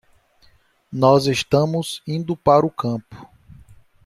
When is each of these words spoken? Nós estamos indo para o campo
Nós 0.91 1.27
estamos 1.27 2.01
indo 2.07 2.35
para 2.35 2.65
o 2.65 2.71
campo 2.71 3.29